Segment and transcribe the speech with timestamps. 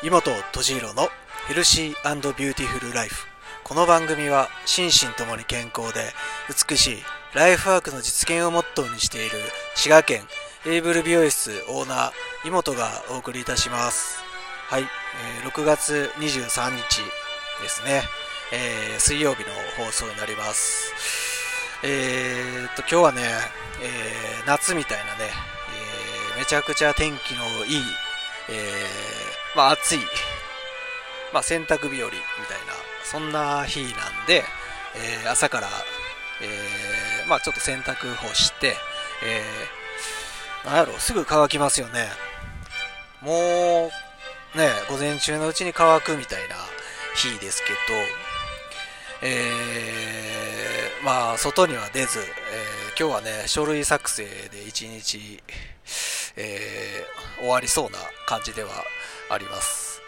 [0.00, 1.08] 妹敏弘の
[1.48, 3.26] ヘルシービューティフルライフ
[3.64, 6.00] この番組は心身ともに健康で
[6.70, 6.96] 美しい
[7.34, 9.30] ライフワークの実現をモットーにしている
[9.74, 10.22] 滋賀県
[10.66, 12.12] エイブル美容室オーナー
[12.46, 14.22] 妹がお送りいたします。
[14.68, 17.02] はい、えー6月23日
[17.60, 18.02] ですね、
[18.52, 19.48] えー水曜日の
[19.84, 20.92] 放送になります。
[21.82, 23.22] えーっと今日はね、
[23.82, 25.32] えー夏みたいなね、
[26.36, 27.82] えめちゃくちゃ天気のいい、
[28.50, 29.98] えーまあ暑い、
[31.32, 32.20] まあ洗濯日和みたい
[32.66, 33.92] な、そんな日なん
[34.26, 34.44] で、
[34.96, 35.68] えー朝から、
[36.42, 38.76] えーまあちょっと洗濯干して、
[39.24, 42.08] えー、なんやろ、すぐ乾きますよね。
[43.20, 43.90] も
[44.54, 46.56] う、ね、午前中のうちに乾くみたいな
[47.14, 47.76] 日ですけど、
[49.22, 52.28] えーまあ外には出ず、えー
[52.98, 55.42] 今日はね、書類作成で一日、
[56.36, 58.70] えー終わりそうな感じでは
[59.30, 60.00] あります。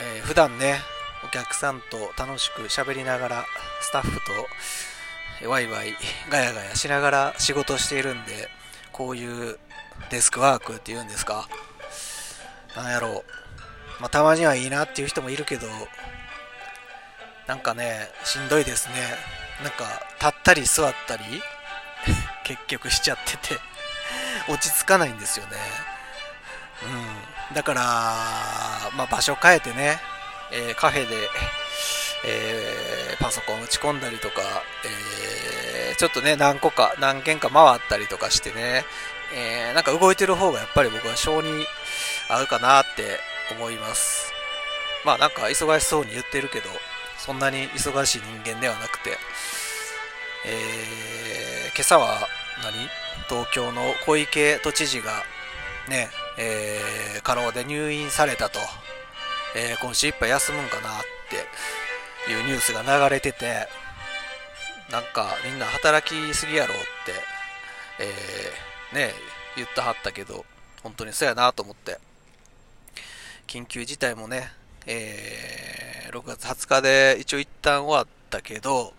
[0.00, 0.80] えー普段ね、
[1.24, 3.46] お客さんと楽しく喋りながら、
[3.80, 4.20] スタッフ
[5.40, 5.94] とワイワイ
[6.30, 8.48] ガヤガヤしながら仕事しているんで、
[8.92, 9.58] こういう
[10.10, 11.48] デスクワークっていうんですか、
[12.76, 13.24] なんやろう、
[14.00, 15.66] まあ、たまにはいいなっていう人もいるけど、
[17.46, 18.94] なんかね、しんどいですね。
[19.62, 19.84] なんか、
[20.20, 21.24] 立ったり座ったり、
[22.44, 23.60] 結局しちゃってて、
[24.48, 25.56] 落ち着かないんですよね。
[26.82, 27.54] うん。
[27.54, 27.82] だから、
[28.96, 29.98] まあ、場所変えてね、
[30.52, 31.16] えーカフェで、
[32.26, 34.42] えーパソコン打ち込んだりとか、
[34.84, 38.84] えーちょっとね、何個か、何軒か回ったりとかしてね、
[39.34, 41.66] えなんか動いてる方がやっぱり僕は性に
[42.28, 43.18] 合うかなって
[43.58, 44.32] 思います。
[45.04, 46.70] まあなんか忙しそうに言ってるけど、
[47.18, 49.18] そんなに忙しい人間ではなくて、
[50.46, 52.28] え今朝は
[52.62, 52.88] 何？
[53.28, 55.24] 東京の小池都知事が
[55.88, 58.58] ね、えー過労で入院されたと、
[59.56, 61.02] えー今週いっぱい休むんかなっ
[62.26, 63.68] ていうニュースが流れてて、
[64.90, 67.12] なんかみんな働きすぎやろって、
[68.00, 69.12] えーね、
[69.56, 70.46] 言ったはったけど、
[70.82, 71.98] 本当にそうやなと思って、
[73.46, 74.50] 緊急事態もね、
[74.86, 78.94] えー6月20日で一応一旦終わったけど、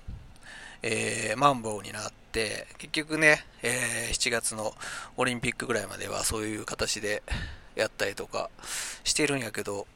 [0.84, 4.74] えーマンボウになって、結局ね、えー7月の
[5.18, 7.24] オリンピックぐらいまではそういう形で
[7.76, 8.50] やったりとか
[9.04, 9.88] してるんやけど、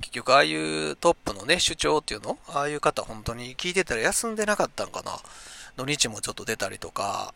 [0.00, 5.18] 結局ああいうトップのね、主張っていうのああいう方本当に聞いてたら休んでなかったんかな。
[5.76, 7.34] 土日もちょっと出たりとか、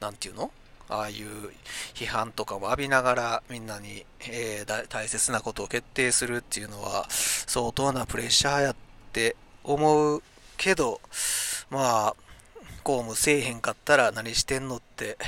[0.00, 0.50] なんていうの
[0.88, 1.26] ああいう
[1.94, 8.76] 批判とかも浴びながらみんなに、えー大切なことを決定するっていうのは相当なプレッシャーやっ
[9.12, 10.22] て思う
[10.56, 11.00] けど、
[11.70, 12.16] まあ、
[12.88, 15.18] 公務せえへんかったら何してんのって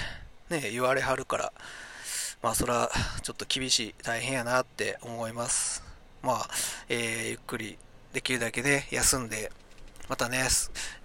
[0.49, 1.53] ね、言われはるから、
[2.43, 2.91] まあそら
[3.23, 5.83] ちょっと厳しい、大変やなって思います。
[6.23, 6.49] まあ、
[6.89, 7.77] えーゆっくり
[8.15, 9.53] できるだけね、休んで、
[10.09, 10.39] またね、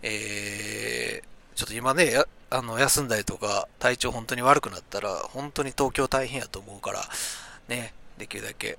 [0.01, 7.01] えーちょっと今ね、あの休んだりとか、体調本当に悪くなったら、本当に東京大変やと思うから、
[7.67, 8.77] ね、できるだけ、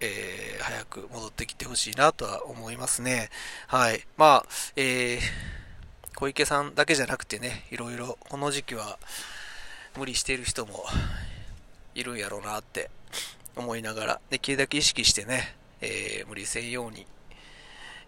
[0.00, 3.28] えー早く戻ってきてほしいなとは思いますね。
[3.66, 4.06] はい。
[4.16, 4.46] まあ、
[4.76, 5.57] えー
[6.18, 8.98] 小池さんだけじゃなくてね、いろいろ、この時期は
[9.96, 10.82] 無理している人も
[11.94, 12.90] いるんやろうなって
[13.54, 17.06] 思いながら、できるだけ意識してね、えー無理せんように、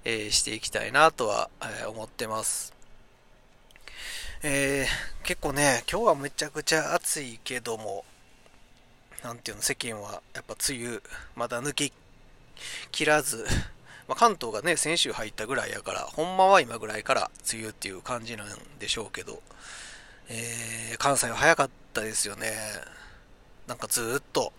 [0.04, 1.50] えーしていきたいなとは、
[1.82, 2.74] え思ってます。
[4.42, 8.04] えー結構ね、今日はめちゃくちゃ暑いけども、
[9.22, 11.00] なんていうの、世間はやっぱ梅雨、
[11.36, 11.92] まだ抜け
[12.90, 13.46] 切らず、
[14.10, 18.48] まあ、関東がね、先週入ったぐらいやから、ほんまは今ぐらいから梅雨っていう感じなん
[18.80, 19.40] でしょうけど、
[20.28, 22.50] えー関西は早かったですよね。
[23.68, 24.52] なんかずっと、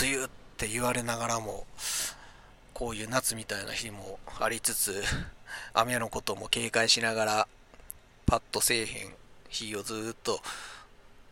[0.00, 1.66] 梅雨って言われながらも、
[2.72, 5.02] こういう夏みたいな日もありつつ、
[5.74, 7.48] 雨のことも警戒しながら、
[8.26, 9.16] パッとせえへん
[9.48, 10.40] 日をずっと、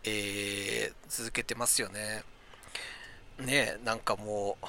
[0.03, 2.25] えー続けてますよね。
[3.39, 4.67] ねえ、なんかもう、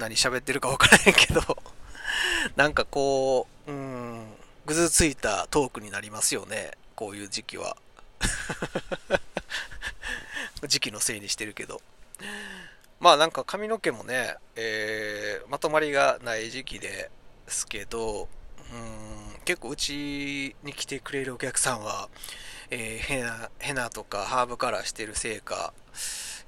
[0.00, 1.40] 何喋ってるか分からへんけど、
[2.56, 4.26] なんかこう、うん、
[4.66, 7.76] ぐずついたトークになりますよね、こういう時期は。
[10.66, 11.80] 時期のせいにしてるけど。
[12.98, 17.10] まあなんか髪の毛もね、えーまとまりがない時期で
[17.46, 18.28] すけど、
[18.72, 22.10] うん、結構うちに来てくれるお客さんは、
[22.70, 25.72] えーヘナ、ヘナとかハーブカラーしてるせいか、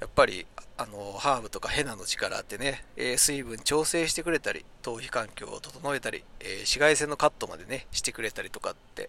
[0.03, 0.47] やっぱり
[0.79, 9.09] あのハーブとかヘナの力ってね、えー水分調整してくれたり頭皮環境を整えたり、えー紫外線のカットまでねしてくれたりとかって、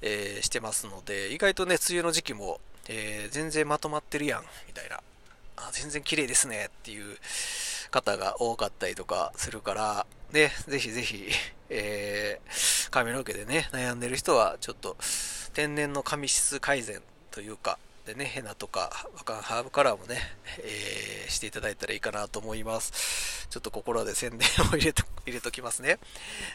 [0.00, 5.00] えーしてますので意外とね梅雨の時期も、え全然まとまってるやんみたいな。
[5.56, 7.16] あ全然綺麗ですねっていう
[7.90, 11.26] 方が多かったりとかするから、で、ぜひぜひ、
[11.68, 14.96] えー、髪の毛でね、悩んでる人は、ちょっと、
[15.54, 17.02] 天然の髪質改善
[17.32, 20.16] というか、でね、ヘナとか、バカンハーブカラーもね、
[20.60, 23.46] えー、していただいたらいいかなと思います。
[23.50, 25.98] ちょっと心で宣伝を入れと、 入れときますね。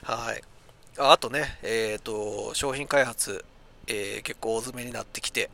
[0.01, 0.44] はい。
[0.97, 3.45] ああとね、えっ、ー、と、商品開発、
[3.85, 5.51] えー、結構大詰めになってきて、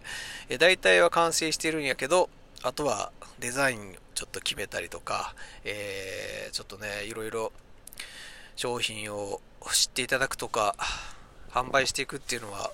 [0.48, 2.30] えー、大体は完成してるんやけど、
[2.64, 5.36] あとはデザインちょっと決めたりとか、
[5.66, 7.52] えー、ちょっとね、いろいろ
[8.56, 9.42] 商品を
[9.74, 10.78] 知っていただくとか、
[11.52, 12.72] 販売していくっていうのは、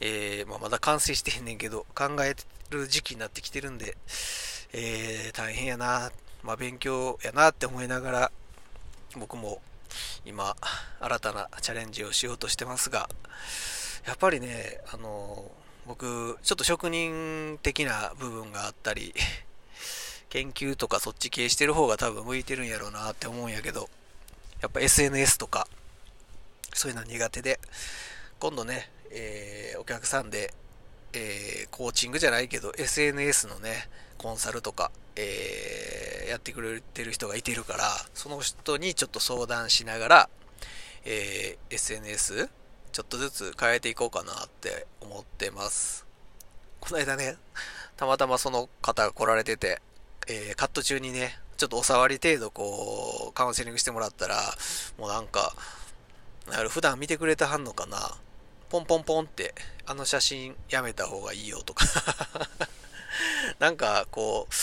[0.00, 2.34] えー、まあ、まだ完成してへんねんけど、考え
[2.70, 3.96] る時期になってきてるんで、
[4.72, 6.10] えー、大変やな、
[6.42, 8.32] まあ、勉強やなって思いながら、
[9.18, 9.60] 僕も
[10.24, 10.56] 今、
[11.00, 13.08] 新たなチャレンジをしようとしてますが、
[14.06, 15.50] やっぱりね、あの、
[15.86, 19.14] 僕、ちょっと職人的な部分があったり、
[20.30, 23.90] 研究とかそっち系してる方が多分向いてるんやろうなって思うんやけど、
[24.60, 25.66] やっぱ SNS とか、
[26.72, 27.58] そういうの苦手で、
[28.38, 30.52] 今度ね、えー、お客さんで、
[31.12, 37.84] えー、コーチングじゃないけど、SNS のね、コンサルとか、えー、やってくれてる人がいてるから、
[38.14, 40.30] その人にちょっと相談しながら、
[41.04, 42.48] え SNS、
[42.92, 46.06] ちょっとずつ変えていこうかなって思ってます。
[46.80, 47.36] この間ね、
[47.96, 49.80] たまたまその方が来られてて、
[50.28, 54.36] えカット中にね、ちょっとお触り程度こう、カウンセリングしてもらったら、
[54.98, 55.54] もうなんか、
[56.70, 58.16] 普段見てくれてはんのかな
[58.70, 59.52] ポンポンポンって、
[59.84, 61.84] あの写真やめた方がいいよとか
[63.58, 64.54] なんかこう、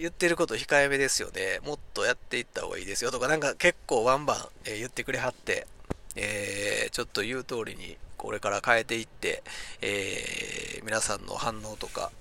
[0.00, 1.58] 言ってること控えめですよね。
[1.64, 5.66] もっとやっていった方がいいですよとか、なんか結構ワンバン、え言ってくれはって、
[6.14, 9.42] えー、ちょっと言う通りにこれから変えていって、
[9.80, 12.12] えー、皆さんの反応とか、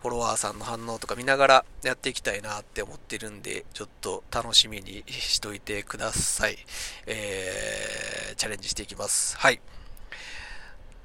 [0.00, 6.56] フォロワーさんの反応とか見ながらやっていきたいなって思ってるんで、ちょっと楽しみにしといてください。
[7.06, 9.36] えー、チャレンジしていきます。
[9.36, 9.60] はい。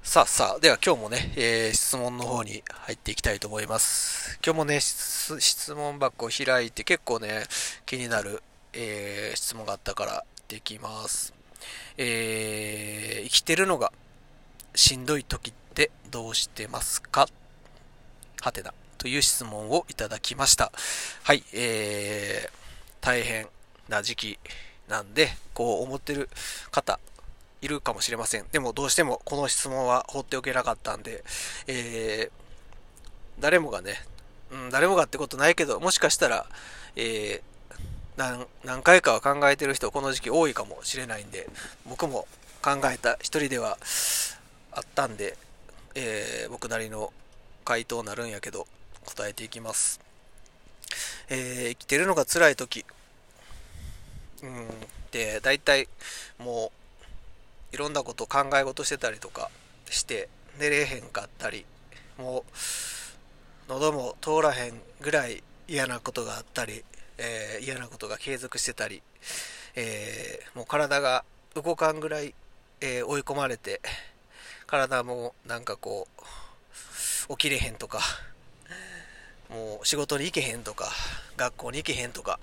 [0.04, 4.38] さあさあ、では今日もね、えー、質問の方に入っていきたいと思います。
[4.46, 7.46] 今日もね、質問箱を開いて結構ね、
[7.86, 11.34] 気になる、えー、質問があったからできます。
[11.98, 13.94] えー、生きてるのが
[14.76, 17.28] しんどい時ってどうしてますか？
[18.44, 18.74] はてな。
[18.98, 20.74] という質問をいただきました。
[21.24, 22.52] はい、えー、
[23.00, 23.48] 大変
[23.88, 24.40] な時期
[24.90, 26.30] なんで、こう思ってる
[26.70, 27.00] 方、
[27.62, 28.46] いるかもしれません。
[28.52, 31.24] でもどうしてもこの質問は放っておけなかったんで、
[31.68, 33.96] えー、誰もがね、
[34.52, 36.46] うん、誰もがってことないけど、もしかしたら、
[36.98, 41.48] えー、何回かは考えてる人、この時期多いかもしれないんで、
[41.86, 42.28] 僕も
[42.62, 43.78] 考えた一人では
[44.74, 45.38] あったんで、
[45.96, 47.14] えー、僕なりの
[47.64, 48.68] 回答なるんやけど、
[49.06, 50.00] 答えていきます。
[51.30, 52.86] えー、生きてるのが辛い時、
[54.44, 54.68] うん、
[55.12, 55.88] で、大体
[56.38, 56.84] もう、
[57.74, 59.50] いろんなこと考え事してたりとか
[59.90, 60.30] して
[60.60, 61.66] 寝れへんかったり
[62.20, 62.52] もう
[63.68, 66.84] 喉も通らへんぐらい嫌なことがあったり、
[67.18, 69.02] えー、嫌なことが継続してたり、
[69.76, 71.24] えー、もう体が
[71.56, 72.36] 動かんぐらい、
[72.80, 73.82] えー、追い込まれて
[74.68, 76.22] 体もなんかこう
[77.30, 78.00] 起きれへんとか
[79.50, 80.90] もう仕事に行けへんとか
[81.38, 82.40] 学校に行けへんとか、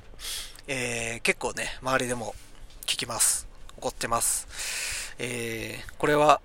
[0.68, 2.34] え結構ね周りでも
[2.82, 6.40] 聞きます怒ってますえー、これは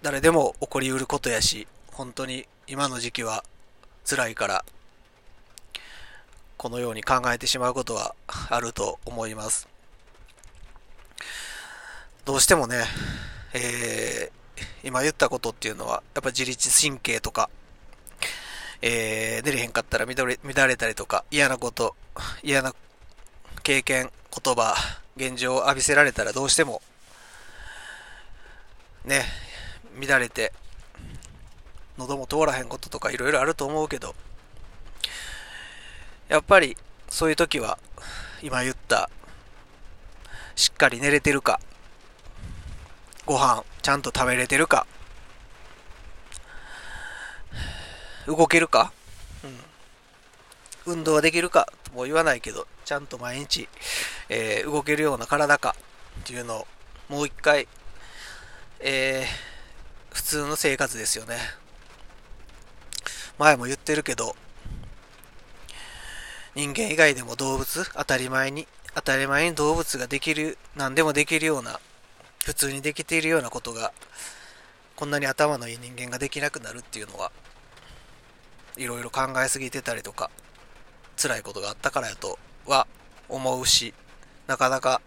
[0.00, 3.42] 誰でも起こりうることやし、本当に今の時期は
[4.08, 4.64] 辛いから、
[6.56, 8.14] このように考えてしまうことは
[8.48, 9.68] あると思います。
[12.24, 12.84] どうしてもね、
[13.54, 14.37] えー、
[14.88, 17.50] 今言ったことっていうのは、やっぱ自律神経とか、
[18.80, 21.94] えー、出れへんかったら乱れ乱れたりとか、嫌なこと、
[22.42, 22.74] 嫌な
[23.62, 24.74] 経験、言葉、
[25.14, 26.80] 現状を浴びせられたらどうしても、
[29.04, 29.26] ね、
[30.00, 30.54] 乱れて、
[31.98, 34.14] 喉も通らへんこととかいろいろあると思うけど、
[36.30, 36.78] やっぱり
[37.10, 37.78] そういう時は、
[38.42, 39.10] 今言った、
[40.56, 41.60] しっかり寝れてるか、
[43.28, 44.86] ご飯ちゃんと食べれてるか、
[48.26, 48.90] 動けるか、
[50.86, 51.70] うん、運動はできるか？
[51.84, 53.68] とも言わないけど、ちゃんと毎日、
[54.30, 55.76] えー、動けるような体か？
[56.20, 56.66] っていうのを
[57.10, 57.68] もう一回、
[58.80, 61.36] えー、普通の生活ですよね。
[63.36, 64.36] 前も言ってるけど、
[66.54, 71.78] 人間以外でも動物、当たり前に、当たり前に動物ができる、何でもできるような、
[72.48, 73.92] 普通にできているようなことが、
[74.96, 77.30] こんなに頭のいい人間ができなくなるっていうのは、
[78.78, 80.30] いろいろ考えすぎてたりとか、
[81.18, 82.86] 辛いことがあったからやとは
[83.28, 83.92] 思うし、
[84.46, 85.02] なかなか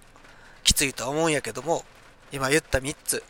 [0.63, 1.83] きついとは思うんやけども、
[2.31, 3.23] 今言った3つ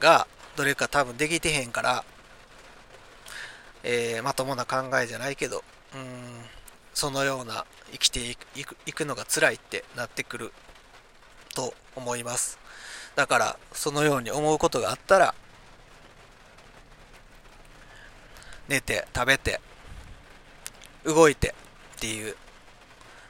[0.00, 2.04] がどれか多分できてへんから、
[3.84, 5.62] えー、まともな考えじゃないけど、
[5.94, 6.02] うん、
[6.92, 8.34] そのような生きてい
[8.64, 10.52] くいくのが辛いってなってくる
[11.54, 12.65] と思います。
[13.16, 15.34] だから、そのように思うことがあったら、
[18.68, 19.60] 寝て、食べて、
[21.04, 21.54] 動いて
[21.96, 22.36] っていう、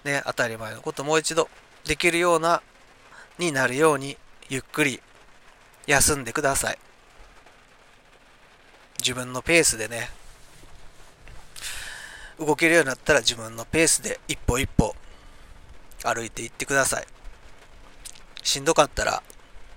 [0.02, 1.48] ね、当たり前のこともう一度
[1.84, 2.62] できるような、
[3.38, 5.00] になるように、ゆっくり
[5.86, 6.78] 休んでください。
[8.98, 10.10] 自分のペースでね、
[12.40, 14.96] 動けるようになったら自分のペースで一歩一歩
[16.02, 17.06] 歩いていってください。
[18.42, 19.22] しんどかったら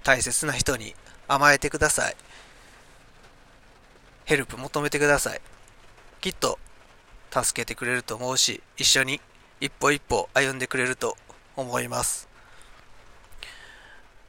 [0.04, 0.96] 大切な人に
[1.28, 2.16] 甘えてください。
[4.26, 5.42] ヘルプ求めてください。
[6.22, 6.60] きっと
[7.32, 9.22] 助けてくれると思うし、一緒に
[9.60, 11.18] 一歩一歩歩んでくれると
[11.56, 12.28] 思います。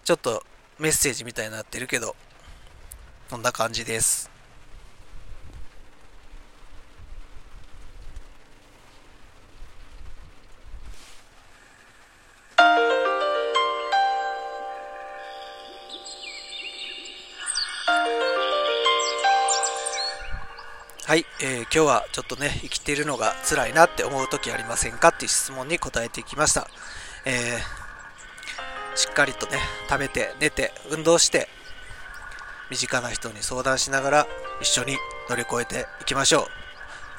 [0.04, 0.44] ちょっと
[0.78, 2.16] メッセージみたいになってるけど、
[3.28, 4.29] こんな感じです。
[21.10, 26.68] はい、えー、今日はちょっとね、生きているのが辛いなって思う時ありませんかっていう質問に答えていきました。
[27.24, 31.48] えー、しっかりとね、食べて、寝て、運動して、
[32.70, 34.26] 身近な人に相談しながら
[34.60, 34.98] 一緒に
[35.28, 36.44] 乗り越えていきましょう。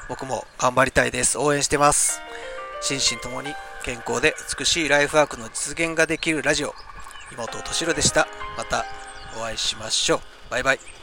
[0.08, 1.36] 僕も頑張りたいです。
[1.36, 2.22] 応援してます。
[2.80, 3.52] 心身ともに
[3.84, 6.74] 健康で美しいライフワークの実現ができるラジオ、
[7.30, 8.26] 妹敏郎でした。
[8.56, 8.86] また
[9.38, 10.20] お会いしましょう。
[10.50, 11.01] バイバイ。